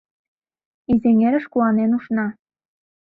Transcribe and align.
Изэҥерыш 0.91 1.45
куанен 1.51 1.91
ушна. 1.97 2.27